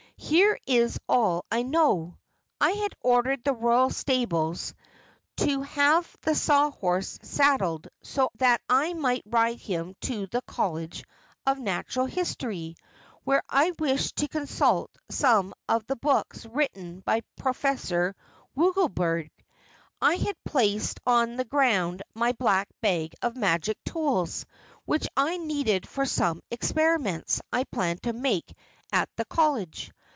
[0.23, 2.15] Here is all I know:
[2.61, 4.73] I had ordered the Royal Stables
[5.37, 11.03] to have the Sawhorse saddled so that I might ride him to the College
[11.47, 12.77] of Natural History,
[13.23, 18.15] where I wished to consult some of the books written by Professor
[18.55, 19.27] Wogglebug.
[20.01, 24.45] I had placed on the ground my Black Bag of Magic Tools
[24.85, 28.55] which I needed for some experiments I planned to make
[28.93, 29.91] at the College.